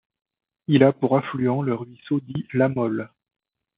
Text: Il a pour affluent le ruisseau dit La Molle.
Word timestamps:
Il 0.65 0.81
a 0.83 0.93
pour 0.93 1.15
affluent 1.15 1.61
le 1.61 1.75
ruisseau 1.75 2.21
dit 2.21 2.47
La 2.53 2.69
Molle. 2.69 3.11